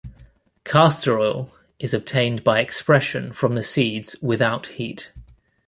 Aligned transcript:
Castor-oil 0.63 1.53
is 1.77 1.93
obtained 1.93 2.43
by 2.43 2.59
expression 2.59 3.31
from 3.31 3.53
the 3.53 3.63
seeds 3.63 4.15
without 4.19 4.65
heat. 4.65 5.11